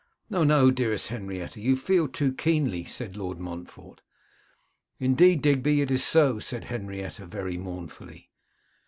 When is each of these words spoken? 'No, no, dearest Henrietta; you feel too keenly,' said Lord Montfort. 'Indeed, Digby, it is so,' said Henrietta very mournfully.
'No, 0.31 0.43
no, 0.43 0.71
dearest 0.71 1.09
Henrietta; 1.09 1.61
you 1.61 1.75
feel 1.77 2.07
too 2.07 2.33
keenly,' 2.33 2.85
said 2.85 3.15
Lord 3.15 3.39
Montfort. 3.39 4.01
'Indeed, 4.99 5.43
Digby, 5.43 5.81
it 5.81 5.91
is 5.91 6.03
so,' 6.03 6.39
said 6.39 6.63
Henrietta 6.63 7.27
very 7.27 7.55
mournfully. 7.55 8.31